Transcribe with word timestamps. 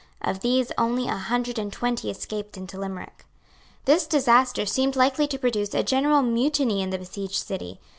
Of 0.21 0.39
these 0.39 0.71
only 0.79 1.07
a 1.07 1.15
hundred 1.15 1.59
and 1.59 1.71
twenty 1.71 2.09
escaped 2.09 2.57
into 2.57 2.79
Limerick. 2.79 3.23
This 3.85 4.07
disaster 4.07 4.65
seemed 4.65 4.95
likely 4.95 5.27
to 5.27 5.37
produce 5.37 5.75
a 5.75 5.83
general 5.83 6.23
mutiny 6.23 6.81
in 6.81 6.89
the 6.89 6.97
besieged 6.97 7.35
city. 7.45 7.79